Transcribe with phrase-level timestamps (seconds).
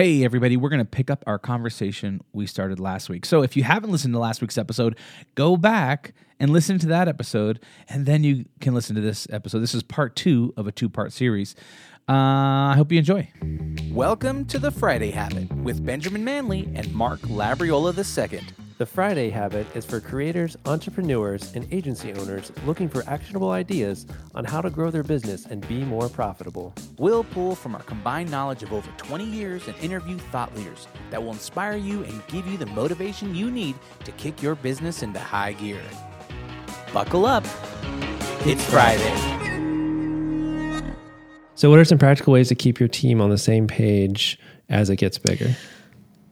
[0.00, 3.26] Hey, everybody, we're going to pick up our conversation we started last week.
[3.26, 4.96] So, if you haven't listened to last week's episode,
[5.34, 9.58] go back and listen to that episode, and then you can listen to this episode.
[9.58, 11.54] This is part two of a two part series.
[12.08, 13.28] Uh, I hope you enjoy.
[13.90, 17.92] Welcome to the Friday Habit with Benjamin Manley and Mark Labriola
[18.32, 18.40] II.
[18.80, 24.46] The Friday Habit is for creators, entrepreneurs, and agency owners looking for actionable ideas on
[24.46, 26.72] how to grow their business and be more profitable.
[26.96, 31.22] We'll pull from our combined knowledge of over 20 years and interview thought leaders that
[31.22, 35.20] will inspire you and give you the motivation you need to kick your business into
[35.20, 35.82] high gear.
[36.90, 37.44] Buckle up.
[38.46, 39.14] It's Friday.
[41.54, 44.38] So, what are some practical ways to keep your team on the same page
[44.70, 45.54] as it gets bigger?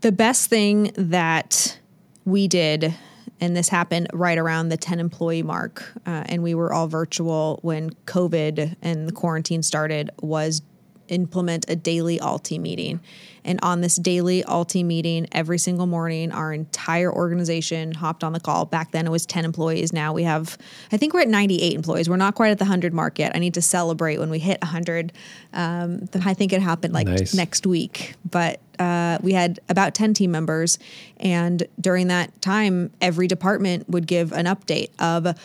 [0.00, 1.77] The best thing that
[2.28, 2.94] we did,
[3.40, 7.58] and this happened right around the 10 employee mark, uh, and we were all virtual
[7.62, 10.62] when COVID and the quarantine started, was
[11.08, 13.00] implement a daily all team meeting.
[13.44, 18.32] And on this daily all team meeting, every single morning, our entire organization hopped on
[18.32, 18.66] the call.
[18.66, 19.92] Back then it was 10 employees.
[19.92, 20.58] Now we have,
[20.92, 22.10] I think we're at 98 employees.
[22.10, 23.32] We're not quite at the 100 mark yet.
[23.34, 25.12] I need to celebrate when we hit 100.
[25.54, 27.32] Um, I think it happened like Nice.
[27.34, 28.14] next week.
[28.28, 30.78] But uh, we had about 10 team members.
[31.16, 35.38] And during that time, every department would give an update of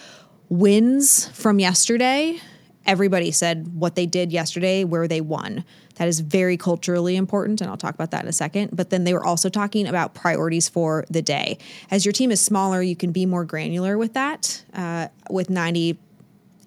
[0.49, 2.39] wins from yesterday.
[2.85, 5.63] Everybody said what they did yesterday, where they won.
[5.95, 8.75] That is very culturally important, and I'll talk about that in a second.
[8.75, 11.57] But then they were also talking about priorities for the day.
[11.91, 14.63] As your team is smaller, you can be more granular with that.
[14.73, 15.97] Uh, with 90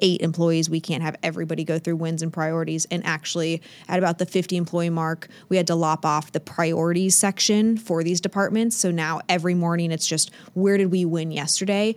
[0.00, 2.86] eight employees, we can't have everybody go through wins and priorities.
[2.90, 7.14] And actually, at about the 50 employee mark, we had to lop off the priorities
[7.14, 8.76] section for these departments.
[8.76, 11.96] So now every morning, it's just where did we win yesterday?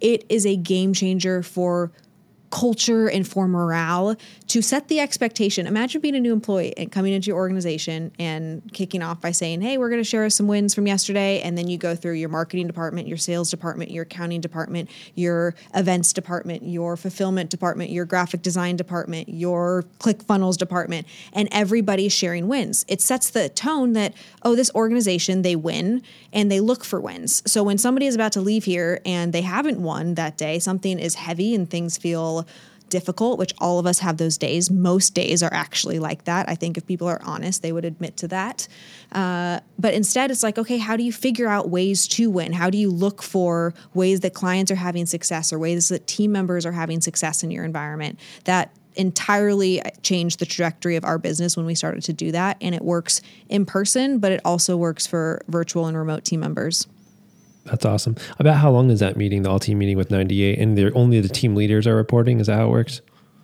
[0.00, 1.92] It is a game changer for
[2.50, 4.16] culture and for morale
[4.48, 5.66] to set the expectation.
[5.66, 9.60] Imagine being a new employee and coming into your organization and kicking off by saying,
[9.60, 11.40] Hey, we're going to share some wins from yesterday.
[11.40, 15.54] And then you go through your marketing department, your sales department, your accounting department, your
[15.74, 22.48] events department, your fulfillment department, your graphic design department, your ClickFunnels department, and everybody's sharing
[22.48, 22.84] wins.
[22.88, 26.02] It sets the tone that, oh, this organization, they win
[26.32, 27.42] and they look for wins.
[27.46, 30.98] So when somebody is about to leave here and they haven't won that day, something
[30.98, 32.39] is heavy and things feel
[32.90, 34.70] difficult, which all of us have those days.
[34.70, 36.48] Most days are actually like that.
[36.48, 38.68] I think if people are honest, they would admit to that.
[39.12, 42.52] Uh, but instead, it's like, okay, how do you figure out ways to win?
[42.52, 46.32] How do you look for ways that clients are having success or ways that team
[46.32, 48.18] members are having success in your environment?
[48.44, 52.56] That entirely changed the trajectory of our business when we started to do that.
[52.60, 56.88] And it works in person, but it also works for virtual and remote team members.
[57.70, 58.16] That's awesome.
[58.38, 60.58] About how long is that meeting, the all team meeting with 98?
[60.58, 62.40] And they're only the team leaders are reporting?
[62.40, 63.00] Is that how it works?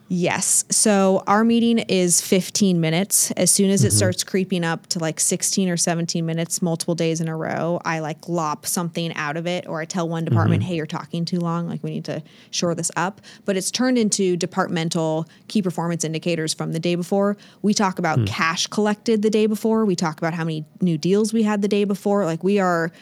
[0.09, 0.65] Yes.
[0.71, 3.33] So our meeting is 15 minutes.
[3.33, 3.97] As soon as it mm-hmm.
[3.97, 7.99] starts creeping up to like 16 or 17 minutes, multiple days in a row, I
[7.99, 10.31] like lop something out of it or I tell one mm-hmm.
[10.31, 11.69] department, hey, you're talking too long.
[11.69, 12.23] Like we need to
[12.53, 13.21] shore this up.
[13.45, 17.37] But it's turned into departmental key performance indicators from the day before.
[17.63, 18.25] We talk about hmm.
[18.27, 19.85] cash collected the day before.
[19.85, 22.25] We talk about how many new deals we had the day before.
[22.25, 22.93] Like we are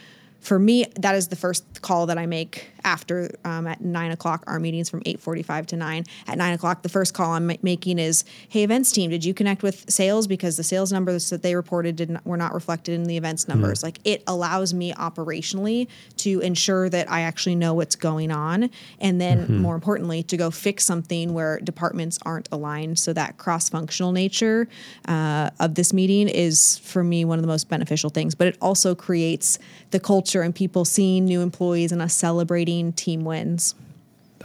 [0.45, 4.43] for me, that is the first call that I make after um, at nine o'clock.
[4.47, 6.05] Our meetings from eight forty-five to nine.
[6.27, 9.63] At nine o'clock, the first call I'm making is, "Hey, events team, did you connect
[9.63, 13.03] with sales because the sales numbers that they reported did not, were not reflected in
[13.03, 15.87] the events numbers?" Like it allows me operationally
[16.17, 18.69] to ensure that I actually know what's going on,
[18.99, 22.99] and then more importantly, to go fix something where departments aren't aligned.
[22.99, 24.67] So that cross-functional nature
[25.07, 28.35] uh, of this meeting is for me one of the most beneficial things.
[28.35, 29.57] But it also creates
[29.89, 33.75] the culture and people seeing new employees and us celebrating team wins.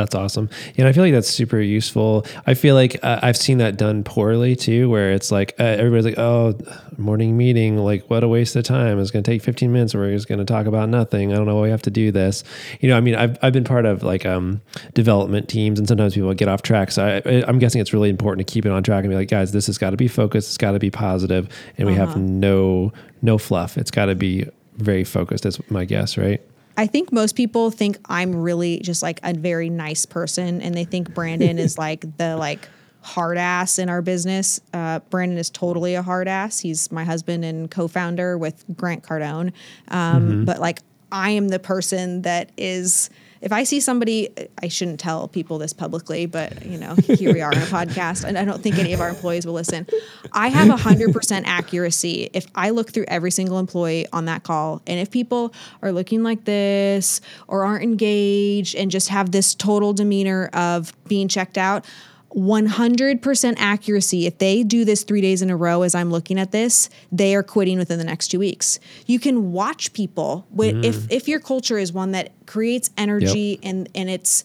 [0.00, 0.48] That's awesome.
[0.74, 2.24] Yeah, and I feel like that's super useful.
[2.46, 6.06] I feel like uh, I've seen that done poorly too, where it's like uh, everybody's
[6.06, 6.56] like, "Oh,
[6.96, 8.98] morning meeting, like what a waste of time!
[8.98, 9.94] It's going to take 15 minutes.
[9.94, 11.32] We're just going to talk about nothing.
[11.32, 12.44] I don't know why we have to do this."
[12.80, 14.62] You know, I mean, I've I've been part of like um
[14.94, 16.92] development teams, and sometimes people get off track.
[16.92, 19.28] So I, I'm guessing it's really important to keep it on track and be like,
[19.28, 20.48] guys, this has got to be focused.
[20.48, 23.76] It's got to be positive, and we have no no fluff.
[23.76, 24.46] It's got to be
[24.76, 25.44] very focused.
[25.44, 26.40] That's my guess, right?
[26.76, 30.84] I think most people think I'm really just like a very nice person, and they
[30.84, 32.68] think Brandon is like the like
[33.02, 34.60] hard ass in our business.
[34.72, 36.60] Uh, Brandon is totally a hard ass.
[36.60, 39.52] He's my husband and co-founder with Grant Cardone.
[39.88, 40.80] Um, But like,
[41.10, 43.10] I am the person that is.
[43.40, 44.28] If I see somebody,
[44.62, 48.24] I shouldn't tell people this publicly, but you know, here we are on a podcast,
[48.24, 49.86] and I don't think any of our employees will listen.
[50.32, 52.28] I have hundred percent accuracy.
[52.34, 56.22] If I look through every single employee on that call, and if people are looking
[56.22, 61.86] like this or aren't engaged and just have this total demeanor of being checked out,
[62.34, 64.26] 100% accuracy.
[64.26, 67.34] If they do this three days in a row as I'm looking at this, they
[67.34, 68.78] are quitting within the next two weeks.
[69.06, 71.06] You can watch people wi- if mm-hmm.
[71.10, 74.44] if your culture is one that creates energy and and it's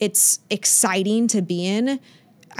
[0.00, 1.98] it's exciting to be in.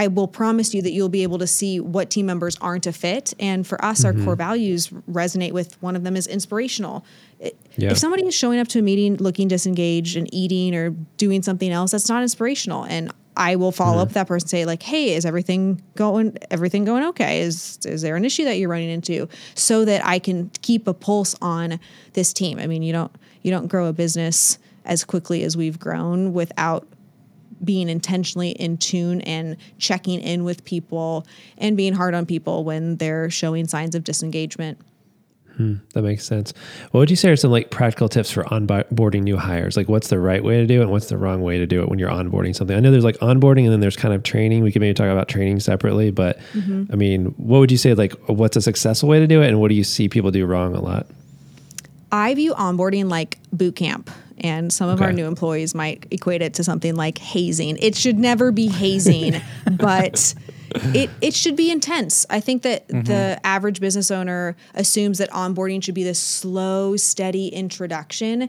[0.01, 2.93] I will promise you that you'll be able to see what team members aren't a
[2.93, 3.35] fit.
[3.41, 4.35] And for us, our core mm-hmm.
[4.35, 7.05] values resonate with one of them is inspirational.
[7.41, 7.91] Yeah.
[7.91, 11.71] If somebody is showing up to a meeting looking disengaged and eating or doing something
[11.71, 12.85] else, that's not inspirational.
[12.85, 14.09] And I will follow up mm-hmm.
[14.09, 17.41] with that person and say, like, hey, is everything going everything going okay?
[17.41, 19.29] Is is there an issue that you're running into?
[19.55, 21.79] So that I can keep a pulse on
[22.15, 22.59] this team.
[22.59, 23.13] I mean, you don't
[23.43, 26.87] you don't grow a business as quickly as we've grown without
[27.63, 31.27] being intentionally in tune and checking in with people
[31.59, 34.79] and being hard on people when they're showing signs of disengagement.
[35.59, 36.55] Hmm, that makes sense.
[36.93, 39.77] What would you say are some like practical tips for onboarding new hires?
[39.77, 41.83] Like, what's the right way to do it, and what's the wrong way to do
[41.83, 42.77] it when you're onboarding something?
[42.77, 44.63] I know there's like onboarding, and then there's kind of training.
[44.63, 46.85] We could maybe talk about training separately, but mm-hmm.
[46.93, 47.93] I mean, what would you say?
[47.95, 50.47] Like, what's a successful way to do it, and what do you see people do
[50.47, 51.09] wrong a lot?
[52.13, 56.55] I view onboarding like boot camp, and some of our new employees might equate it
[56.55, 57.79] to something like hazing.
[57.79, 59.41] It should never be hazing,
[59.73, 60.35] but
[60.95, 62.27] it it should be intense.
[62.31, 63.03] I think that mm-hmm.
[63.03, 68.49] the average business owner assumes that onboarding should be this slow, steady introduction.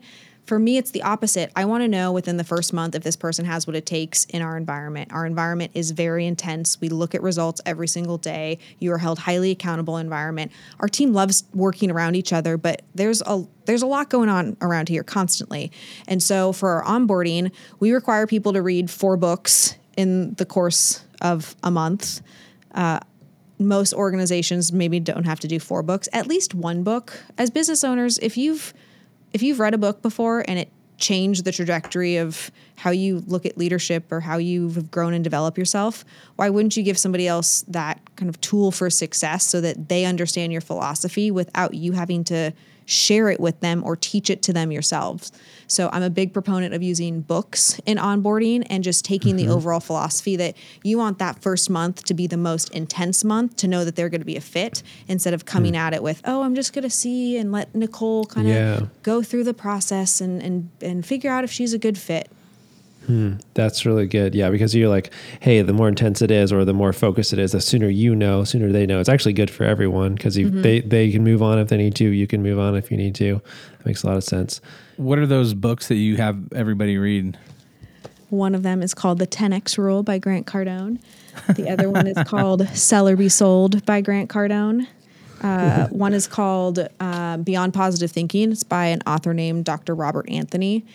[0.50, 1.51] For me, it's the opposite.
[1.56, 4.25] I want to know within the first month if this person has what it takes
[4.25, 5.13] in our environment.
[5.13, 6.81] Our environment is very intense.
[6.81, 8.57] We look at results every single day.
[8.80, 10.51] You are held highly accountable environment.
[10.80, 14.57] Our team loves working around each other, but there's a there's a lot going on
[14.60, 15.72] around here constantly.
[16.07, 21.04] And so for our onboarding, we require people to read four books in the course
[21.21, 22.21] of a month
[22.74, 23.00] uh,
[23.60, 27.24] most organizations maybe don't have to do four books at least one book.
[27.38, 28.74] As business owners if you've
[29.33, 33.45] if you've read a book before and it changed the trajectory of how you look
[33.45, 36.04] at leadership or how you've grown and developed yourself
[36.36, 40.04] why wouldn't you give somebody else that kind of tool for success so that they
[40.04, 42.51] understand your philosophy without you having to
[42.89, 45.31] share it with them or teach it to them yourselves.
[45.68, 49.51] So I'm a big proponent of using books in onboarding and just taking the mm-hmm.
[49.51, 53.68] overall philosophy that you want that first month to be the most intense month to
[53.68, 55.80] know that they're going to be a fit instead of coming hmm.
[55.80, 58.81] at it with, oh, I'm just going to see and let Nicole kind of Yeah.
[59.03, 62.31] go through the process and, and, and figure out if she's a good fit.
[63.53, 64.35] That's really good.
[64.35, 67.39] Yeah, because you're like, hey, the more intense it is, or the more focused it
[67.39, 69.00] is, the sooner you know, sooner they know.
[69.00, 72.06] It's actually good for everyone because they they can move on if they need to.
[72.06, 73.41] You can move on if you need to.
[73.77, 74.61] That makes a lot of sense.
[74.97, 77.38] What are those books that you have everybody read?
[78.29, 81.01] One of them is called The 10X Rule by Grant Cardone.
[81.55, 84.88] The other one is called Sell or Be Sold by Grant Cardone.
[85.41, 88.51] Uh, one is called uh, Beyond Positive Thinking.
[88.51, 89.95] It's by an author named Dr.
[89.95, 90.85] Robert Anthony.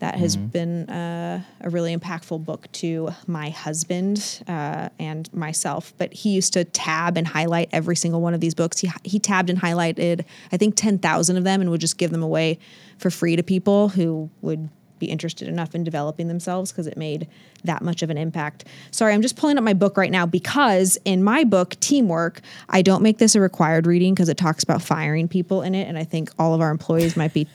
[0.00, 5.92] That has been uh, a really impactful book to my husband uh, and myself.
[5.98, 8.78] But he used to tab and highlight every single one of these books.
[8.78, 12.22] He, he tabbed and highlighted, I think, 10,000 of them and would just give them
[12.22, 12.58] away
[12.98, 14.68] for free to people who would
[14.98, 17.28] be interested enough in developing themselves because it made
[17.64, 18.64] that much of an impact.
[18.90, 22.82] Sorry, I'm just pulling up my book right now because in my book, Teamwork, I
[22.82, 25.88] don't make this a required reading because it talks about firing people in it.
[25.88, 27.46] And I think all of our employees might be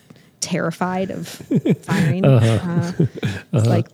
[0.43, 1.27] terrified of
[1.83, 2.25] firing.
[2.25, 2.91] Uh,
[3.53, 3.87] it's Like,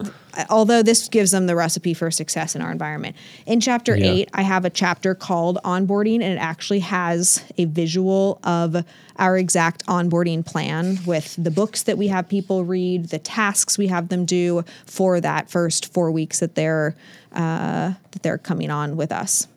[0.50, 3.16] although this gives them the recipe for success in our environment.
[3.46, 4.12] In chapter Yeah.
[4.12, 8.84] eight, I have a chapter called onboarding, and it actually has a visual of
[9.18, 13.88] our exact onboarding plan with the books that we have people read, the tasks we
[13.88, 16.96] have them do for that first four weeks that they're
[17.34, 19.48] uh, that they're coming on with us.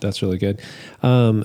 [0.00, 0.60] That's really good.
[1.02, 1.44] Um,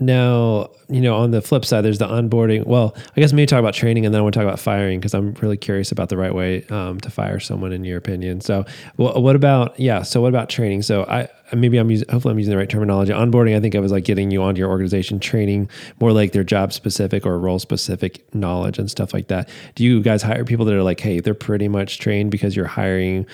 [0.00, 2.66] now, you know, on the flip side, there's the onboarding.
[2.66, 5.00] Well, I guess maybe talk about training and then I want to talk about firing
[5.00, 8.40] because I'm really curious about the right way um, to fire someone in your opinion.
[8.40, 8.64] So,
[8.96, 10.82] wh- what about, yeah, so what about training?
[10.82, 13.12] So, I maybe I'm using, hopefully, I'm using the right terminology.
[13.12, 15.68] Onboarding, I think of as like getting you onto your organization, training
[16.00, 19.48] more like their job specific or role specific knowledge and stuff like that.
[19.74, 22.66] Do you guys hire people that are like, hey, they're pretty much trained because you're
[22.66, 23.26] hiring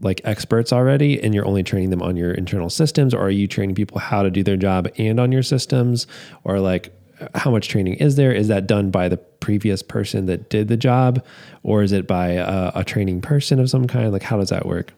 [0.00, 3.46] like experts already and you're only training them on your internal systems or are you
[3.46, 6.06] training people how to do their job and on your systems?
[6.44, 6.94] Or like
[7.34, 8.32] how much training is there?
[8.32, 11.24] Is that done by the previous person that did the job
[11.62, 14.12] or is it by a, a training person of some kind?
[14.12, 14.92] Like how does that work?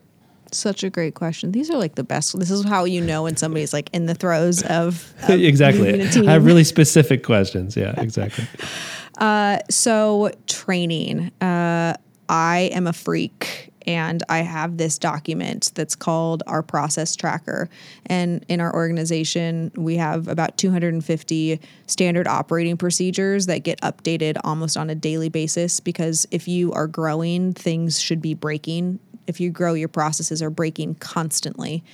[0.52, 1.52] Such a great question.
[1.52, 2.36] These are like the best.
[2.38, 6.02] This is how you know when somebody's like in the throes of, of exactly.
[6.02, 7.76] i have really specific questions.
[7.76, 8.46] Yeah exactly.
[9.18, 11.30] Uh, So, training.
[11.42, 11.92] Uh,
[12.30, 17.68] I am a freak and I have this document that's called our process tracker.
[18.06, 24.76] And in our organization, we have about 250 standard operating procedures that get updated almost
[24.76, 29.50] on a daily basis because if you are growing, things should be breaking If you
[29.50, 31.84] grow, your processes are breaking constantly.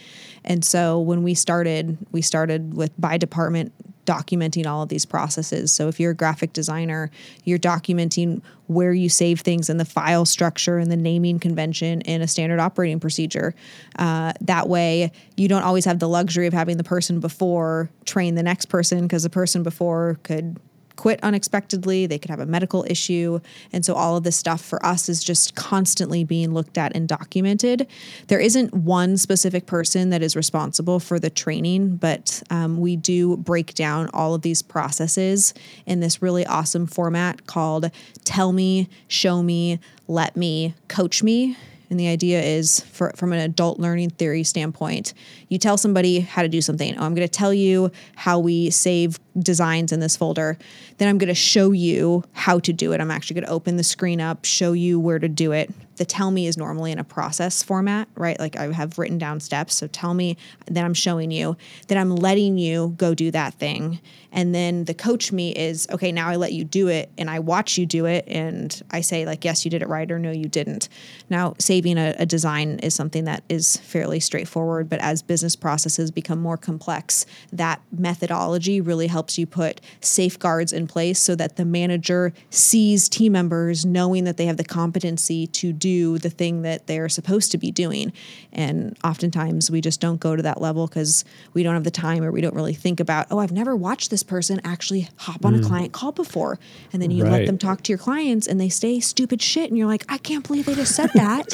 [0.44, 3.72] And so when we started, we started with by department
[4.06, 5.72] documenting all of these processes.
[5.72, 7.10] So if you're a graphic designer,
[7.44, 12.22] you're documenting where you save things in the file structure and the naming convention in
[12.22, 13.54] a standard operating procedure.
[13.98, 18.34] Uh, that way, you don't always have the luxury of having the person before train
[18.34, 20.58] the next person because the person before could
[20.96, 23.40] quit unexpectedly, they could have a medical issue.
[23.72, 27.08] And so all of this stuff for us is just constantly being looked at and
[27.08, 27.86] documented.
[28.28, 33.36] There isn't one specific person that is responsible for the training, but um, we do
[33.36, 37.90] break down all of these processes in this really awesome format called
[38.24, 41.56] Tell Me, Show Me, Let Me, Coach Me.
[41.88, 45.14] And the idea is, for, from an adult learning theory standpoint,
[45.48, 46.96] you tell somebody how to do something.
[46.98, 50.58] Oh, I'm going to tell you how we save designs in this folder.
[50.98, 53.00] Then I'm going to show you how to do it.
[53.00, 55.70] I'm actually going to open the screen up, show you where to do it.
[55.96, 58.38] The tell me is normally in a process format, right?
[58.38, 59.74] Like I have written down steps.
[59.74, 60.36] So tell me,
[60.66, 61.56] then I'm showing you,
[61.88, 64.00] then I'm letting you go do that thing.
[64.32, 67.38] And then the coach me is, okay, now I let you do it and I
[67.38, 68.24] watch you do it.
[68.28, 70.90] And I say, like, yes, you did it right or no, you didn't.
[71.30, 74.90] Now, saving a, a design is something that is fairly straightforward.
[74.90, 80.86] But as business processes become more complex, that methodology really helps you put safeguards in
[80.86, 85.72] place so that the manager sees team members knowing that they have the competency to
[85.72, 85.85] do
[86.18, 88.12] the thing that they're supposed to be doing.
[88.52, 91.24] And oftentimes we just don't go to that level because
[91.54, 94.10] we don't have the time or we don't really think about, oh, I've never watched
[94.10, 95.66] this person actually hop on a mm.
[95.66, 96.58] client call before.
[96.92, 99.70] And then you let them talk to your clients and they say stupid shit.
[99.70, 101.48] And you're like, I can't believe they just said that.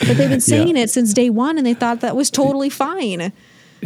[0.00, 3.32] but they've been saying it since day one and they thought that was totally fine.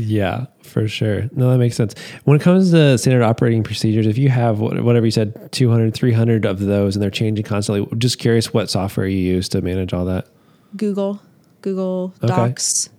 [0.00, 1.28] Yeah, for sure.
[1.32, 1.92] No, that makes sense.
[2.22, 6.44] When it comes to standard operating procedures, if you have whatever you said, 200, 300
[6.46, 10.04] of those and they're changing constantly, just curious what software you use to manage all
[10.04, 10.28] that.
[10.76, 11.20] Google,
[11.62, 12.14] Google.
[12.20, 12.90] Docs.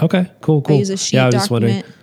[0.00, 0.74] Okay, cool, cool.
[0.76, 1.74] I use a sheet yeah, I was just document.
[1.84, 1.94] wondering.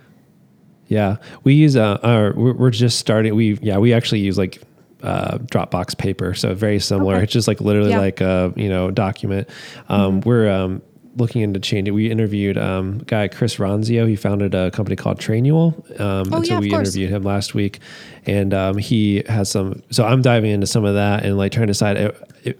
[0.88, 3.34] Yeah, we use uh, our we're, we're just starting.
[3.34, 4.62] We yeah, we actually use like
[5.02, 7.16] uh, Dropbox paper, so very similar.
[7.16, 7.24] Okay.
[7.24, 7.98] It's just like literally Yeah.
[7.98, 9.48] like a you know document.
[9.88, 10.28] Um, Mm-hmm.
[10.28, 10.82] We're um,
[11.16, 11.94] looking into changing.
[11.94, 14.06] We interviewed um, a guy Chris Ronzio.
[14.08, 15.74] He founded a company called Trainual.
[16.00, 16.88] Um, Oh, and so yeah, we course.
[16.88, 17.80] interviewed him last week,
[18.26, 19.82] and um, he has some.
[19.90, 21.96] So I'm diving into some of that and like trying to decide.
[21.98, 22.12] I,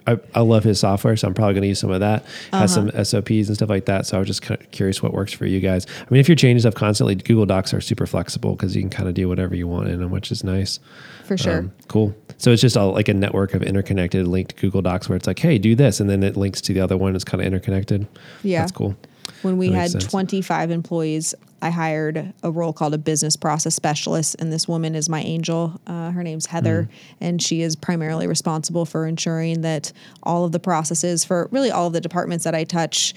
[0.08, 2.24] I, I love his software, so I'm probably going to use some of that.
[2.52, 2.90] Has Uh-huh.
[2.90, 4.04] some SOPs and stuff like that.
[4.06, 5.86] So I was just kind of curious what works for you guys.
[6.00, 8.90] I mean, if you're changing stuff constantly, Google Docs are super flexible because you can
[8.90, 10.80] kind of do whatever you want in them, which is nice.
[11.24, 11.58] For sure.
[11.58, 12.14] Um, cool.
[12.38, 15.38] So it's just all like a network of interconnected linked Google Docs where it's like,
[15.38, 17.14] hey, do this, and then it links to the other one.
[17.14, 18.06] It's kind of interconnected.
[18.42, 18.60] Yeah.
[18.60, 18.94] that's cool.
[19.42, 20.06] When we had sense.
[20.06, 25.08] 25 employees, I hired a role called a business process specialist, and this woman is
[25.08, 25.80] my angel.
[25.86, 26.88] Uh, her name's Heather, Mm.
[27.20, 31.86] and she is primarily responsible for ensuring that all of the processes for really all
[31.88, 33.14] of the departments that I touch.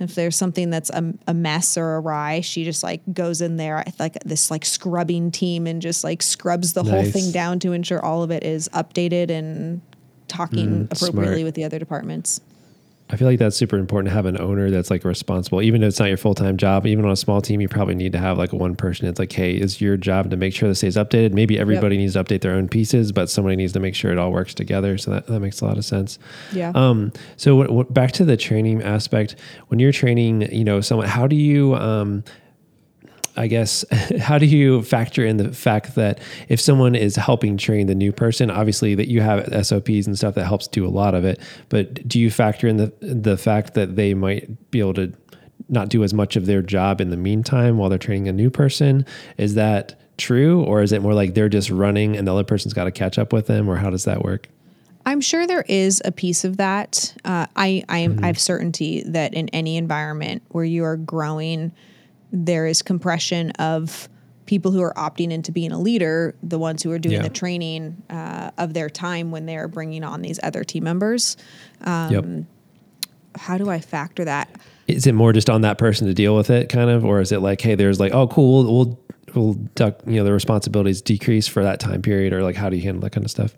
[0.00, 3.84] If there's something that's a, a mess or awry, she just like goes in there
[3.98, 8.04] like this like scrubbing team and just like scrubs the whole thing down to ensure
[8.04, 9.80] all of it is updated and
[10.28, 11.44] talking Mm, appropriately smart.
[11.44, 12.40] with the other departments.
[13.10, 15.88] I feel like that's super important to have an owner that's like responsible, even if
[15.88, 16.86] it's not your full time job.
[16.86, 19.08] Even on a small team, you probably need to have like one person.
[19.08, 21.32] It's like, hey, it's your job to make sure this stays updated.
[21.32, 24.18] Maybe everybody needs to update their own pieces, but somebody needs to make sure it
[24.18, 24.98] all works together.
[24.98, 26.18] So that, that makes a lot of sense.
[26.52, 26.72] Yeah.
[26.74, 29.36] Um, so what, what, back to the training aspect,
[29.68, 32.24] when you're training, you know, someone, how do you, um,
[33.38, 33.84] I guess,
[34.20, 38.12] how do you factor in the fact that if someone is helping train the new
[38.12, 41.40] person, obviously that you have SOPs and stuff that helps do a lot of it,
[41.68, 45.12] but do you factor in the the fact that they might be able to
[45.68, 48.50] not do as much of their job in the meantime while they're training a new
[48.50, 49.06] person?
[49.36, 52.74] Is that true, or is it more like they're just running and the other person's
[52.74, 54.48] got to catch up with them, or how does that work?
[55.06, 57.14] I'm sure there is a piece of that.
[57.24, 61.72] Uh, I I, am, I have certainty that in any environment where you are growing,
[62.32, 64.08] there is compression of
[64.46, 67.22] people who are opting into being a leader, the ones who are doing Yeah.
[67.22, 71.36] the training uh, of their time when they are bringing on these other team members.
[71.86, 72.24] yep.
[73.34, 74.48] How do I factor that?
[74.88, 77.30] Is it more just on that person to deal with it, kind of, or is
[77.30, 79.00] it like, hey, there's like, oh, cool, we'll we'll,
[79.34, 82.76] we'll duck, you know, the responsibilities decrease for that time period, or like, how do
[82.76, 83.54] you handle that kind of stuff?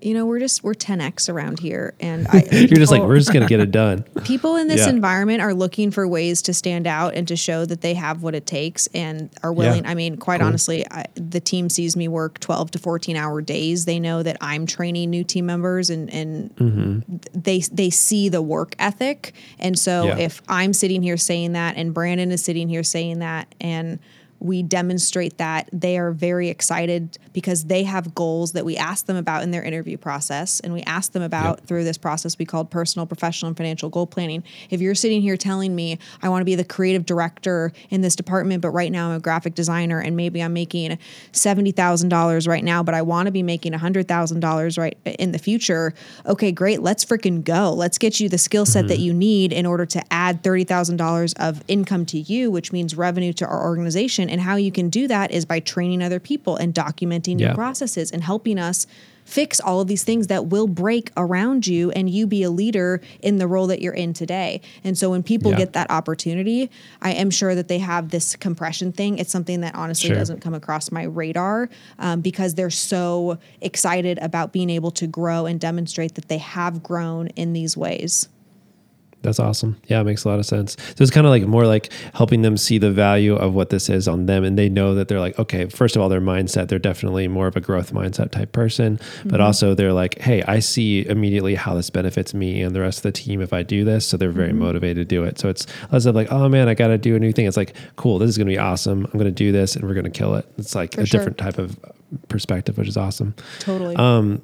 [0.00, 3.32] You know, we're just we're 10x around here, and I, You're just like, we're just
[3.32, 4.02] gonna get it done.
[4.24, 4.90] people in this Yeah.
[4.90, 8.34] environment are looking for ways to stand out and to show that they have what
[8.34, 9.86] it takes and are willing.
[9.86, 13.84] I mean, quite honestly, I, the team sees me work 12 to 14 hour days.
[13.84, 17.16] They know that I'm training new team members and, and mm-hmm.
[17.34, 19.34] they, they see the work ethic.
[19.58, 20.18] And so Yeah.
[20.18, 23.98] if I'm sitting here saying that and Brandon is sitting here saying that and
[24.40, 29.16] we demonstrate that they are very excited because they have goals that we ask them
[29.16, 30.60] about in their interview process.
[30.60, 31.66] And we ask them about Yep.
[31.66, 34.42] through this process we called personal professional and financial goal planning.
[34.70, 38.16] If you're sitting here telling me i want to be the creative director in this
[38.16, 40.98] department but right now i'm a graphic designer and maybe i'm making
[41.32, 45.94] $70000 right now but i want to be making $100000 right in the future
[46.26, 47.72] okay great let's freaking go.
[47.72, 49.02] Let's get you the skill set that mm-hmm.
[49.02, 53.46] you need in order to add $30000 of income to you which means revenue to
[53.46, 57.40] our organization and how you can do that is by training other people and documenting
[57.40, 58.86] your processes and helping us
[59.24, 62.98] fix all of these things that will break around you and you be a leader
[63.20, 64.58] in the role that you're in today.
[64.82, 65.58] And so when people Yeah.
[65.58, 66.70] get that opportunity,
[67.02, 69.18] I am sure that they have this compression thing.
[69.18, 70.16] It's something that honestly Sure.
[70.16, 71.68] doesn't come across my radar
[71.98, 76.82] um, because they're so excited about being able to grow and demonstrate that they have
[76.82, 78.28] grown in these ways.
[79.22, 79.76] That's awesome.
[79.86, 80.76] Yeah, it makes a lot of sense.
[80.96, 83.88] So it's kind of like more like helping them see the value of what this
[83.88, 84.44] is on them.
[84.44, 87.48] And they know that they're like, okay, first of all, their mindset, they're definitely more
[87.48, 89.00] of a growth mindset type person.
[89.24, 89.42] But mm-hmm.
[89.42, 93.02] also they're like, hey, I see immediately how this benefits me and the rest of
[93.02, 94.06] the team if I do this.
[94.06, 94.60] So they're very mm-hmm.
[94.60, 95.38] motivated to do it.
[95.38, 97.46] So it's less of like, oh man, I got to do a new thing.
[97.46, 99.04] It's like, cool, this is going to be awesome.
[99.04, 100.46] I'm going to do this and we're going to kill it.
[100.58, 101.18] It's like For a sure.
[101.18, 101.78] different type of
[102.28, 103.34] perspective, which is awesome.
[103.58, 103.96] Totally.
[103.96, 104.42] Um,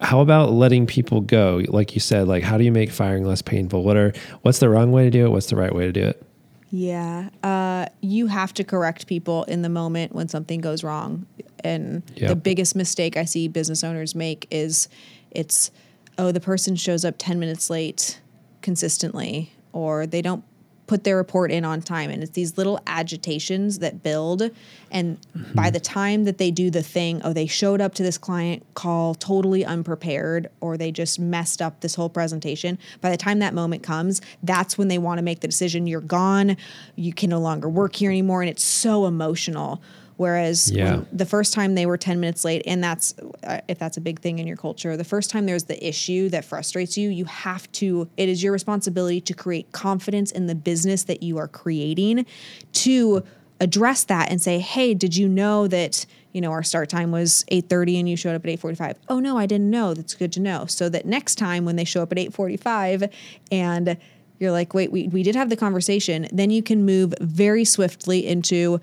[0.00, 3.42] how about letting people go like you said like how do you make firing less
[3.42, 4.12] painful what are
[4.42, 6.22] what's the wrong way to do it what's the right way to do it
[6.70, 7.30] Yeah.
[7.42, 11.24] Uh, you have to correct people in the moment when something goes wrong.
[11.64, 12.28] And Yep.
[12.28, 14.88] the biggest mistake I see business owners make is
[15.30, 15.70] it's,
[16.18, 18.20] oh, the person shows up 10 minutes late
[18.60, 20.44] consistently, or they don't
[20.88, 22.10] put their report in on time.
[22.10, 24.42] And it's these little agitations that build.
[24.90, 25.20] And
[25.54, 25.72] by mm-hmm.
[25.74, 29.14] the time that they do the thing, oh, they showed up to this client call
[29.14, 32.78] totally unprepared, or they just messed up this whole presentation.
[33.00, 36.00] By the time that moment comes, that's when they want to make the decision you're
[36.00, 36.56] gone,
[36.96, 38.40] you can no longer work here anymore.
[38.40, 39.80] And it's so emotional.
[40.18, 41.02] Whereas Yeah.
[41.12, 44.18] the first time they were 10 minutes late, and that's uh, if that's a big
[44.18, 47.70] thing in your culture, the first time there's the issue that frustrates you, you have
[47.72, 52.26] to, it is your responsibility to create confidence in the business that you are creating
[52.72, 53.22] to
[53.60, 56.04] address that and say, hey, did you know that?
[56.32, 58.96] You know, our start time was 8:30 and you showed up at 8:45.
[59.08, 59.94] Oh no, I didn't know.
[59.94, 60.66] That's good to know.
[60.66, 63.10] So that next time when they show up at 8:45
[63.50, 63.96] and
[64.38, 68.26] you're like, wait, we, we did have the conversation, then you can move very swiftly
[68.26, 68.78] into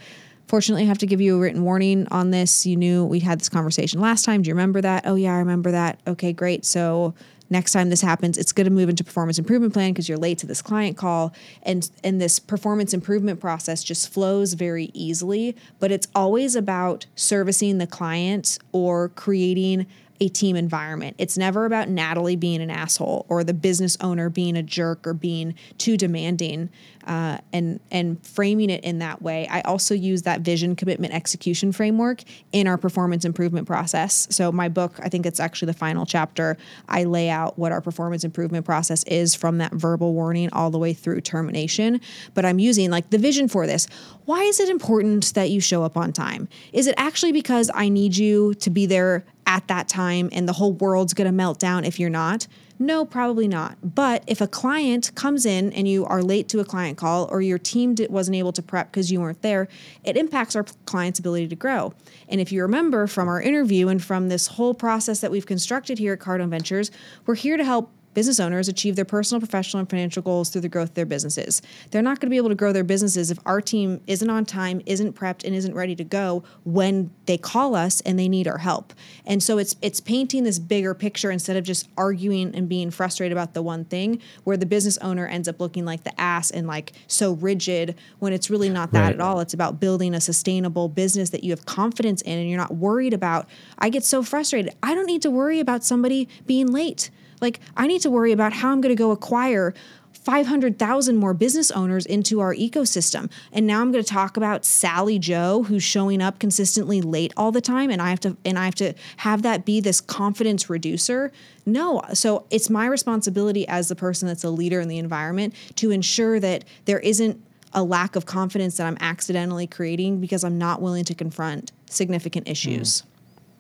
[0.56, 2.65] Fortunately, I have to give you a written warning on this.
[2.65, 4.41] You knew we had this conversation last time.
[4.41, 5.06] Do you remember that?
[5.06, 6.00] Oh, yeah, I remember that.
[6.08, 6.63] Okay, great.
[6.63, 7.13] So
[7.50, 10.38] next time this happens, it's going to move into performance improvement plan because you're late
[10.38, 11.34] to this client call.
[11.63, 17.78] And, and this performance improvement process just flows very easily, but it's always about servicing
[17.78, 19.86] the client or creating
[20.19, 21.15] a team environment.
[21.17, 25.13] It's never about Natalie being an asshole or the business owner being a jerk or
[25.13, 26.69] being too demanding,
[27.06, 29.47] uh, and and framing it in that way.
[29.49, 34.28] I also use that vision, commitment, execution framework in our performance improvement process.
[34.32, 36.58] So my book, I think it's actually the final chapter.
[36.88, 40.80] I lay out what our performance improvement process is from that verbal warning all the
[40.80, 42.01] way through termination.
[42.34, 43.88] But I'm using like the vision for this.
[44.25, 46.47] Why is it important that you show up on time?
[46.73, 50.53] Is it actually because I need you to be there at that time and the
[50.53, 52.47] whole world's going to melt down if you're not?
[52.77, 53.77] No, probably not.
[53.81, 57.41] But if a client comes in and you are late to a client call or
[57.41, 59.69] your team wasn't able to prep because you weren't there,
[60.03, 61.93] it impacts our client's ability to grow.
[62.27, 65.99] And if you remember from our interview and from this whole process that we've constructed
[65.99, 66.91] here at Cardone Ventures,
[67.25, 70.69] we're here to help business owners achieve their personal, professional, and financial goals through the
[70.69, 71.62] growth of their businesses.
[71.91, 74.45] They're not going to be able to grow their businesses if our team isn't on
[74.45, 78.47] time, isn't prepped, and isn't ready to go when they call us and they need
[78.47, 78.93] our help.
[79.25, 83.32] And so it's it's painting this bigger picture instead of just arguing and being frustrated
[83.38, 86.65] about the one thing where the business owner ends up looking like the ass and
[86.65, 89.13] like so rigid when it's really not that Right.
[89.13, 89.39] at all.
[89.41, 93.13] It's about building a sustainable business that you have confidence in and you're not worried
[93.13, 93.47] about.
[93.78, 94.73] I get so frustrated.
[94.82, 97.10] I don't need to worry about somebody being late.
[97.41, 99.74] Like, I need to worry about how I'm going to go acquire
[100.13, 103.30] 500,000 more business owners into our ecosystem.
[103.52, 107.52] And now I'm going to talk about Sally Joe who's showing up consistently late all
[107.52, 110.67] the time and I have to and I have to have that be this confidence
[110.67, 111.32] reducer.
[111.65, 115.91] No, so it's my responsibility as the person that's a leader in the environment to
[115.91, 117.39] ensure that there isn't
[117.74, 122.48] a lack of confidence that I'm accidentally creating because I'm not willing to confront significant
[122.48, 123.04] issues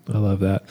[0.07, 0.17] hmm.
[0.17, 0.63] i love that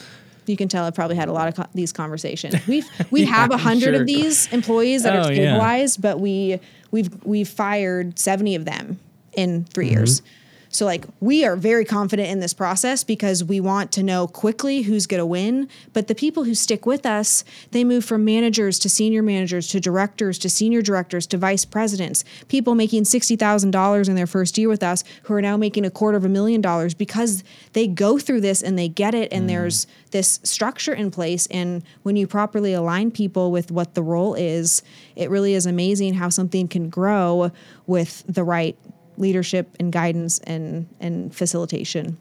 [0.46, 2.54] you can tell I've probably had a lot of co- these conversations.
[2.66, 4.00] We've we have a hundred sure.
[4.02, 5.54] of these employees that Oh, are yeah.
[5.54, 8.98] stabilized, but we we've we've fired seventy of them
[9.32, 10.20] in 3 years.
[10.20, 10.28] Mm-hmm.
[10.74, 14.82] So like we are very confident in this process because we want to know quickly
[14.82, 18.80] who's going to win, but the people who stick with us, they move from managers
[18.80, 22.24] to senior managers to directors to senior directors to vice presidents.
[22.48, 26.18] People making $60,000 in their first year with us who are now making a quarter
[26.18, 29.32] of a million dollars because they go through this and they get it.
[29.32, 29.48] And mm.
[29.48, 31.46] there's this structure in place.
[31.52, 34.82] And when you properly align people with what the role is,
[35.14, 37.52] it really is amazing how something can grow
[37.86, 38.76] with the right
[39.16, 42.18] leadership and guidance and and facilitation.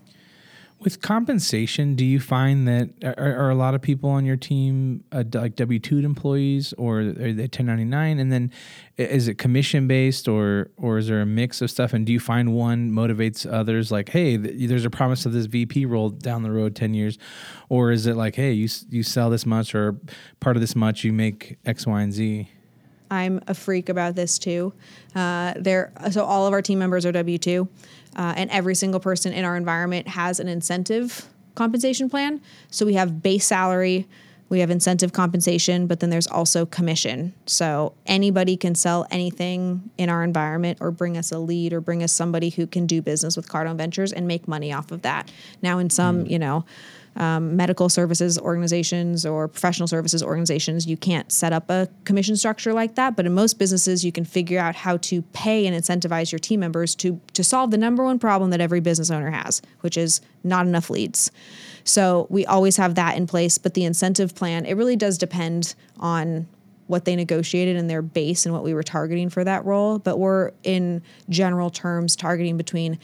[0.80, 5.06] With compensation, do you find that are, are a lot of people on your team
[5.14, 8.20] uh, like W two employees, or are they ten ninety nine?
[8.20, 8.52] And then
[8.98, 11.94] is it commission based, or or is there a mix of stuff?
[11.94, 13.94] And do you find one motivates others?
[13.94, 17.18] Like, hey, th- there's a promise of this VP role down the road ten years,
[17.70, 19.96] or is it like, hey, you you sell this much, or
[20.42, 22.50] part of this much, you make X, Y, and Z?
[23.14, 24.74] I'm a freak about this too.
[25.16, 27.68] Uh, there, so all of our team members are W two,
[28.16, 32.42] uh, and every single person in our environment has an incentive compensation plan.
[32.72, 34.08] So we have base salary,
[34.50, 37.34] we have incentive compensation, but then there's also commission.
[37.46, 42.02] So anybody can sell anything in our environment, or bring us a lead, or bring
[42.04, 45.32] us somebody who can do business with Cardone Ventures and make money off of that.
[45.62, 46.66] Now, in some, you know
[47.16, 52.74] um, medical services organizations or professional services organizations, you can't set up a commission structure
[52.74, 53.16] like that.
[53.16, 56.60] But in most businesses, you can figure out how to pay and incentivize your team
[56.60, 60.22] members to to solve the number one problem that every business owner has, which is
[60.44, 61.32] not enough leads.
[61.84, 63.58] So we always have that in place.
[63.58, 66.48] But the incentive plan, it really does depend on
[66.88, 70.00] what they negotiated in their base and what we were targeting for that role.
[70.00, 73.00] But we're in general terms targeting between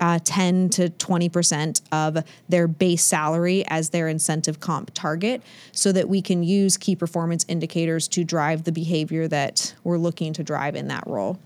[0.00, 5.42] uh, 10 to 20% of their base salary as their incentive comp target
[5.72, 10.32] so that we can use key performance indicators to drive the behavior that we're looking
[10.34, 11.38] to drive in that role.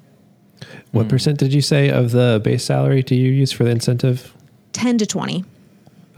[0.93, 4.35] What percent did you say of the base salary do you use for the incentive?
[4.73, 5.45] 10 to 20.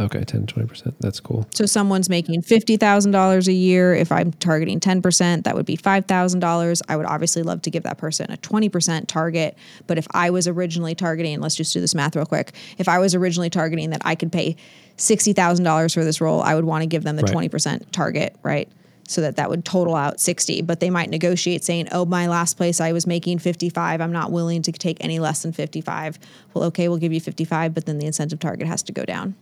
[0.00, 0.94] Okay, 10 20%.
[1.00, 1.46] That's cool.
[1.52, 3.94] So someone's making $50,000 a year.
[3.94, 6.82] If I'm targeting 10%, that would be $5,000.
[6.88, 9.58] I would obviously love to give that person a 20% target.
[9.88, 12.52] But if I was originally targeting, let's just do this math real quick.
[12.78, 14.56] If I was originally targeting that I could pay
[14.98, 17.50] $60,000 for this role, I would want to give them the Right.
[17.50, 18.68] 20% target, right?
[19.08, 22.58] So that that would total out 60, but they might negotiate saying, "Oh, my last
[22.58, 24.02] place I was making 55.
[24.02, 26.18] I'm not willing to take any less than 55."
[26.52, 29.34] Well, okay, we'll give you 55, but then the incentive target has to go down.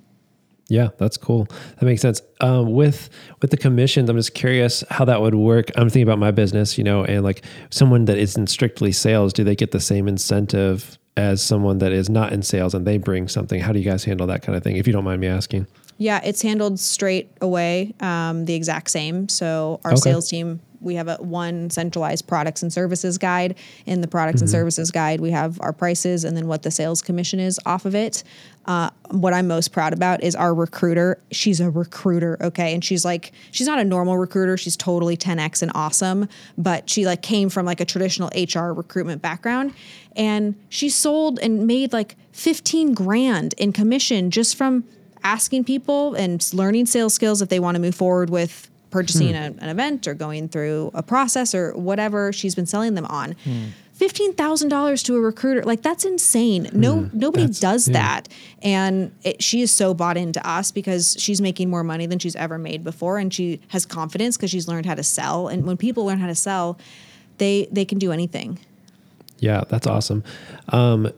[0.69, 1.47] Yeah, that's cool.
[1.79, 2.21] That makes sense.
[2.41, 3.09] Um, with
[3.41, 5.71] with the commissions, I'm just curious how that would work.
[5.77, 9.45] I'm thinking about my business, you know, and like someone that isn't strictly sales, do
[9.45, 13.29] they get the same incentive as someone that is not in sales and they bring
[13.29, 13.61] something?
[13.61, 14.77] How do you guys handle that kind of thing?
[14.77, 15.67] If you don't mind me asking.
[15.99, 19.29] Yeah, it's handled straight away, um, the exact same.
[19.31, 20.01] So our Okay.
[20.01, 23.57] sales team, we have a one centralized products and services guide.
[23.85, 27.03] In the products and services guide, we have our prices and then what the sales
[27.03, 28.23] commission is off of it.
[28.65, 31.21] Uh, what I'm most proud about is our recruiter.
[31.31, 34.57] She's a recruiter, okay, and she's like she's not a normal recruiter.
[34.57, 39.23] She's totally 10x and awesome, but she like came from like a traditional HR recruitment
[39.23, 39.75] background,
[40.17, 44.85] and she sold and made like 15 grand in commission just from
[45.23, 49.35] asking people and learning sales skills if they want to move forward with purchasing hmm.
[49.35, 53.33] a, an event or going through a process or whatever she's been selling them on.
[53.45, 53.65] Hmm.
[53.93, 56.69] Fifteen thousand dollars to a recruiter, like that's insane.
[56.75, 57.19] No, hmm.
[57.19, 57.95] nobody does yeah.
[57.95, 58.29] that,
[58.61, 62.37] and it, she is so bought into us because she's making more money than she's
[62.37, 65.49] ever made before, and she has confidence because she's learned how to sell.
[65.49, 66.79] And when people learn how to sell,
[67.39, 68.59] they they can do anything.
[69.39, 70.25] Yeah, that's awesome.
[70.69, 71.11] Um,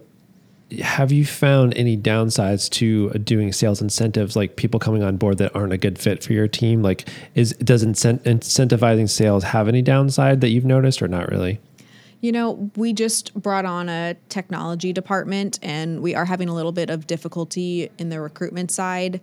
[0.82, 5.54] have you found any downsides to doing sales incentives, like people coming on board that
[5.54, 6.82] aren't a good fit for your team?
[6.82, 11.60] Like, is does incent- incentivizing sales have any downside that you've noticed, or not really?
[12.20, 16.72] You know, we just brought on a technology department and we are having a little
[16.72, 19.20] bit of difficulty in the recruitment side,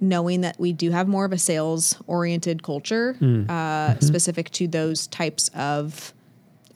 [0.00, 3.16] knowing that we do have more of a sales oriented culture
[3.48, 6.12] uh, specific to those types of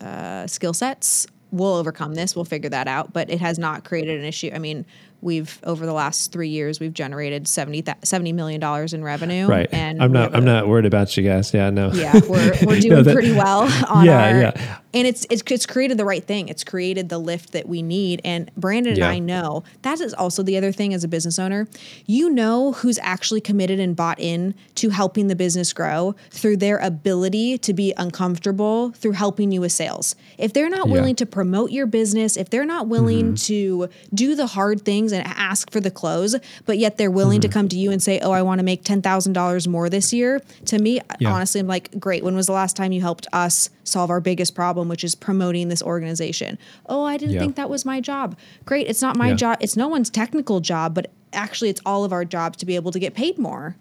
[0.01, 1.27] uh, skill sets.
[1.53, 2.35] We'll overcome this.
[2.35, 4.51] We'll figure that out, but it has not created an issue.
[4.55, 4.85] I mean,
[5.27, 8.63] we've over the last three years we've generated 70, th- $70 million
[8.95, 9.47] in revenue.
[9.47, 9.69] Right.
[9.73, 10.35] And I'm not.
[10.35, 11.53] I'm a- not worried about you guys.
[11.53, 11.69] Yeah.
[11.69, 11.91] No.
[11.93, 14.79] yeah, we're, we're doing that- pretty well on Yeah, our, yeah.
[14.95, 16.49] and it's, it's it's created the right thing.
[16.49, 18.21] It's created the lift that we need.
[18.25, 21.69] And Brandon and I know that is also the other thing as a business owner.
[22.07, 26.79] You know who's actually committed and bought in to helping the business grow through their
[26.79, 30.15] ability to be uncomfortable through helping you with sales.
[30.39, 30.93] If they're not Yeah.
[30.95, 33.35] willing to promote your business, if they're not willing mm-hmm.
[33.35, 37.49] to do the hard things and ask for the close, but yet they're willing Mm-hmm.
[37.49, 39.89] to come to you and say, "Oh, I want to make ten thousand dollars more
[39.91, 41.33] this year." To me, Yeah.
[41.33, 42.23] honestly, I'm like, "Great.
[42.25, 45.69] When was the last time you helped us solve our biggest problem, which is promoting
[45.69, 47.41] this organization?" Oh, I didn't Yeah.
[47.41, 48.37] think that was my job.
[48.65, 48.87] Great.
[48.89, 49.35] It's not my Yeah.
[49.35, 49.59] job.
[49.61, 52.93] It's no one's technical job, but actually, it's all of our jobs to be able
[52.93, 53.77] to get paid more.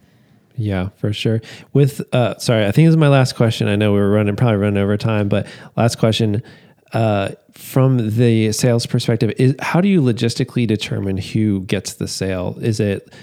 [0.58, 1.42] Yeah, for sure.
[1.74, 3.68] With uh sorry, I think this is my last question.
[3.68, 5.46] I know we're running probably running over time, but
[5.76, 6.42] last question.
[6.94, 12.58] Uh from the sales perspective, is how do you logistically determine who gets the sale?
[12.62, 13.14] Is it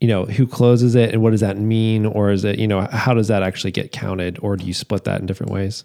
[0.00, 2.04] you know, who closes it and what does that mean?
[2.04, 4.38] Or is it, you know, how does that actually get counted?
[4.42, 5.84] Or do you split that in different ways?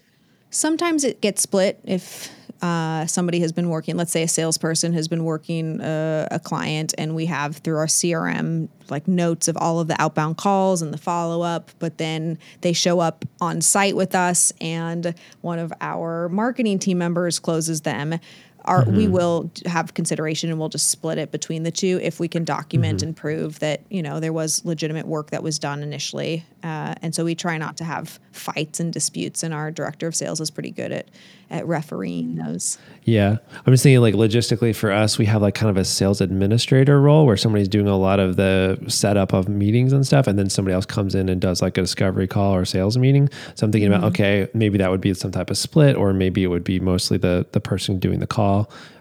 [0.49, 2.29] Sometimes it gets split if
[2.61, 6.93] uh, somebody has been working, let's say a salesperson has been working uh, a client,
[6.97, 10.93] and we have through our CRM like notes of all of the outbound calls and
[10.93, 15.73] the follow up, but then they show up on site with us, and one of
[15.81, 18.19] our marketing team members closes them.
[18.65, 19.11] Our, We mm-hmm.
[19.11, 22.99] will have consideration and we'll just split it between the two if we can document
[22.99, 23.09] mm-hmm.
[23.09, 26.45] and prove that you know there was legitimate work that was done initially.
[26.63, 29.43] Uh, and so we try not to have fights and disputes.
[29.43, 31.07] And our director of sales is pretty good at
[31.51, 32.47] at refereeing mm-hmm.
[32.53, 32.77] those.
[33.03, 33.37] Yeah.
[33.65, 37.01] I'm just thinking like logistically for us, we have like kind of a sales administrator
[37.01, 40.27] role where somebody's doing a lot of the setup of meetings and stuff.
[40.27, 43.29] And then somebody else comes in and does like a discovery call or sales meeting.
[43.55, 46.43] So I'm thinking about, okay, maybe that would be some type of split, or maybe
[46.43, 48.50] it would be mostly the, the person doing the call.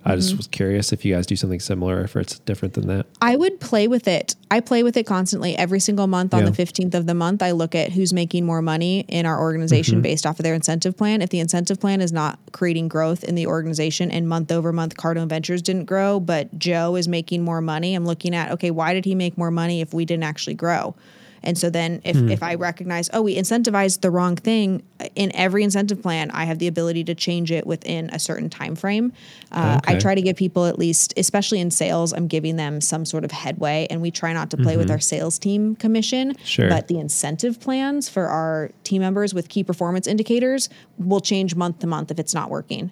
[0.02, 3.04] I just was curious if you guys do something similar, if it's different than that.
[3.20, 4.34] I would play with it.
[4.50, 5.56] I play with it constantly.
[5.58, 6.50] Every single month on Yeah.
[6.50, 9.96] the 15th of the month, I look at who's making more money in our organization
[9.96, 10.02] Mm-hmm.
[10.02, 11.20] based off of their incentive plan.
[11.20, 14.96] If the incentive plan is not creating growth in the organization and month over month
[14.96, 18.94] Cardone Ventures didn't grow, but Joe is making more money, I'm looking at, okay, why
[18.94, 20.94] did he make more money if we didn't actually grow?
[21.42, 22.31] And so then if, Hmm.
[22.31, 24.83] if I recognize, oh, we incentivized the wrong thing
[25.14, 28.74] in every incentive plan, I have the ability to change it within a certain time
[28.76, 29.12] frame.
[29.50, 33.05] Uh, I try to give people at least, especially in sales, I'm giving them some
[33.05, 36.33] sort of headway and we try not to play with our sales team commission.
[36.33, 36.44] Mm-hmm.
[36.44, 36.68] Sure.
[36.68, 41.79] But the incentive plans for our team members with key performance indicators will change month
[41.81, 42.90] to month if it's not working.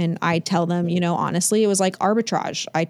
[0.00, 2.66] And I tell them, you know, honestly, it was like arbitrage.
[2.74, 2.88] I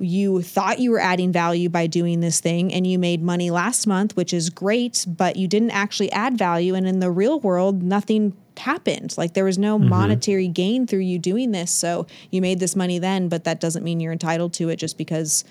[0.00, 3.86] you thought you were adding value by doing this thing and you made money last
[3.86, 7.82] month, which is great, but you didn't actually add value and in the real world
[7.82, 9.16] nothing happened.
[9.18, 9.88] Like there was no mm-hmm.
[9.88, 11.70] monetary gain through you doing this.
[11.70, 14.98] So you made this money then, but that doesn't mean you're entitled to it just
[14.98, 15.44] because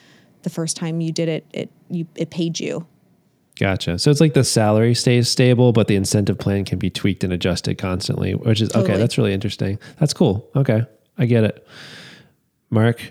[0.43, 2.86] the first time you did it it you it paid you.
[3.60, 3.98] Gotcha.
[3.98, 7.34] So it's like the salary stays stable, but the incentive plan can be tweaked and
[7.34, 8.98] adjusted constantly, which is okay.
[8.98, 9.80] That's really interesting.
[10.00, 10.48] That's cool.
[10.56, 10.86] Okay.
[11.17, 11.67] I get it.
[12.69, 13.01] Mark,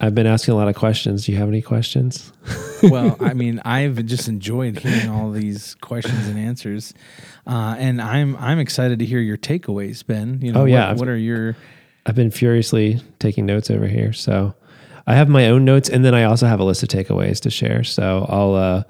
[0.00, 1.24] I've been asking a lot of questions.
[1.26, 2.32] Do you have any questions?
[2.82, 6.92] well, I mean, I've just enjoyed hearing all these questions and answers,
[7.46, 10.40] uh, and I'm I'm excited to hear your takeaways, Ben.
[10.42, 11.56] You know, Oh, yeah, what, what are your
[12.06, 14.12] I've been furiously taking notes over here.
[14.12, 14.54] So
[15.08, 17.50] I have my own notes and then I also have a list of takeaways to
[17.50, 17.82] share.
[17.82, 18.82] So I'll, uh,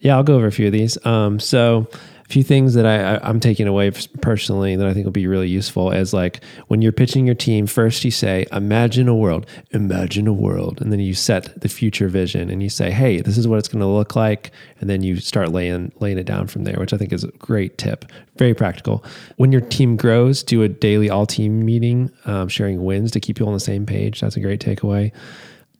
[0.00, 1.04] yeah, I'll go over a few of these.
[1.06, 1.88] Um, so
[2.28, 5.48] few things that I, I, I'm taking away personally that I think will be really
[5.48, 10.26] useful is like when you're pitching your team, first you say, imagine a world, imagine
[10.26, 10.80] a world.
[10.82, 13.68] And then you set the future vision and you say, hey, this is what it's
[13.68, 14.50] going to look like.
[14.80, 17.28] And then you start laying, laying it down from there, which I think is a
[17.38, 18.04] great tip.
[18.36, 19.02] Very practical.
[19.36, 23.40] When your team grows, do a daily all team meeting, um, sharing wins to keep
[23.40, 24.20] you on the same page.
[24.20, 25.12] That's a great takeaway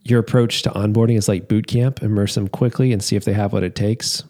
[0.04, 3.32] your approach to onboarding is like boot camp immerse them quickly and see if they
[3.34, 4.24] have what it takes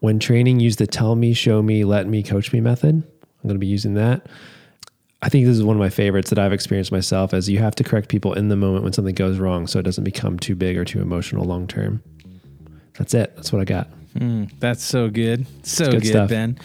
[0.00, 3.54] when training use the tell me show me let me coach me method i'm going
[3.54, 4.26] to be using that
[5.22, 7.74] i think this is one of my favorites that i've experienced myself as you have
[7.74, 10.54] to correct people in the moment when something goes wrong so it doesn't become too
[10.54, 12.02] big or too emotional long term
[12.98, 15.46] that's it that's what i got hmm, That's so good.
[15.62, 16.28] So good good.
[16.28, 16.58] Ben.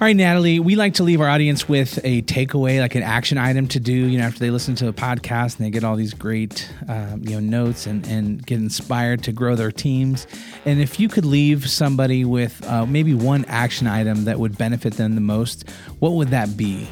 [0.00, 3.36] All right, Natalie, we like to leave our audience with a takeaway, like an action
[3.36, 5.96] item to do, you know, after they listen to a podcast and they get all
[5.96, 10.28] these great, um, you know, notes and, and get inspired to grow their teams.
[10.64, 14.94] And if you could leave somebody with uh, maybe one action item that would benefit
[14.94, 16.86] them the most, what would that be?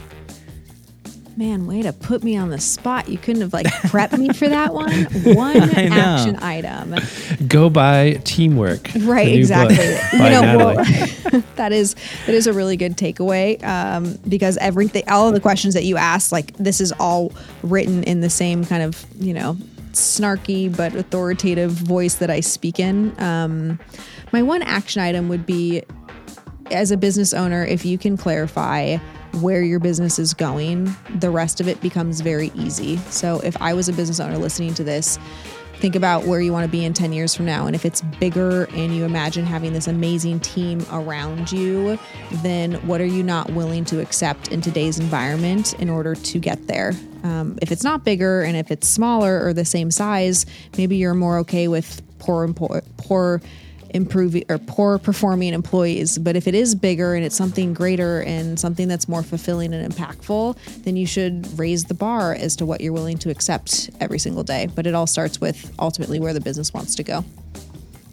[1.38, 3.10] Man, way to put me on the spot.
[3.10, 5.04] You couldn't have like prepped me for that one.
[5.36, 6.94] One action item.
[7.46, 9.76] go buy teamwork Right, exactly.
[10.14, 10.74] You know, well,
[11.56, 11.94] that is
[12.24, 15.98] that is a really good takeaway um, because everything, all of the questions that you
[15.98, 19.58] asked, like this is all written in the same kind of you know
[19.92, 23.18] snarky but authoritative voice that I speak in.
[23.20, 23.78] Um,
[24.32, 25.82] my one action item would be
[26.70, 28.96] as a business owner, if you can clarify
[29.42, 32.96] where your business is going, the rest of it becomes very easy.
[33.10, 35.18] So if I was a business owner listening to this,
[35.78, 37.66] think about where you want to be in 10 years from now.
[37.66, 41.98] And if it's bigger and you imagine having this amazing team around you,
[42.42, 46.66] then what are you not willing to accept in today's environment in order to get
[46.66, 46.92] there?
[47.24, 50.46] Um, if it's not bigger and if it's smaller or the same size,
[50.78, 53.42] maybe you're more okay with poor, impo- poor
[53.90, 56.18] improving or poor performing employees.
[56.18, 59.92] But if it is bigger and it's something greater and something that's more fulfilling and
[59.92, 64.18] impactful, then you should raise the bar as to what you're willing to accept every
[64.18, 64.68] single day.
[64.74, 67.24] But it all starts with ultimately where the business wants to go.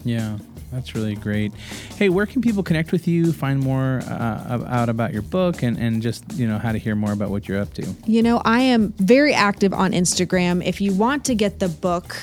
[0.03, 0.37] Yeah.
[0.73, 1.53] That's really great.
[1.97, 5.77] Hey, where can people connect with you, find more uh, out about your book, and,
[5.77, 7.85] and just you know how to hear more about what you're up to?
[8.07, 10.65] You know, I am very active on Instagram.
[10.65, 12.17] If you want to get the book,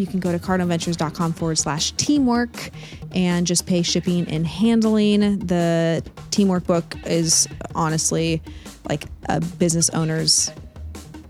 [0.00, 2.70] you can go to cardoneventures.com forward slash teamwork
[3.14, 5.38] and just pay shipping and handling.
[5.38, 8.42] The teamwork book is honestly
[8.88, 10.50] like a business owner's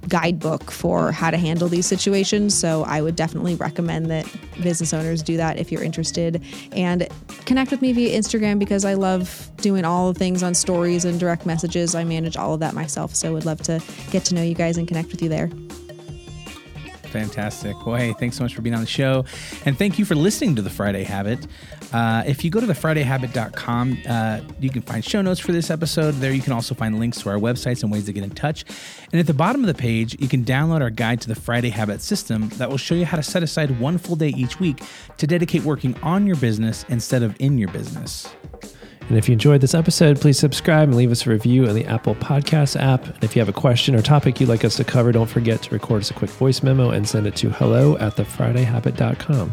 [0.09, 2.59] guidebook for how to handle these situations.
[2.59, 4.27] So I would definitely recommend that
[4.63, 6.43] business owners do that if you're interested.
[6.73, 7.09] And
[7.47, 11.21] connect with me via Instagram because I love doing all the things on stories and
[11.21, 11.95] direct messages.
[11.95, 13.15] I manage all of that myself.
[13.15, 15.51] So would love to get to know you guys and connect with you there.
[17.11, 17.85] Fantastic.
[17.85, 19.25] Well, hey, thanks so much for being on the show.
[19.65, 21.47] And thank you for listening to The Friday Habit.
[21.93, 26.13] Uh, if you go to thefridayhabit.com, uh, you can find show notes for this episode.
[26.15, 28.65] There you can also find links to our websites and ways to get in touch.
[29.13, 31.71] And at the bottom of the page, you can download our guide to the Friday
[31.71, 34.83] Habit system that will show you how to set aside one full day each week
[35.17, 38.29] to dedicate working on your business instead of in your business.
[39.11, 41.85] And if you enjoyed this episode, please subscribe and leave us a review in the
[41.85, 43.05] Apple Podcast app.
[43.05, 45.63] And if you have a question or topic you'd like us to cover, don't forget
[45.63, 49.51] to record us a quick voice memo and send it to hello at thefridayhabit.com.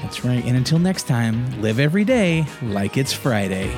[0.00, 0.44] That's right.
[0.44, 3.70] And until next time, live every day like it's Friday.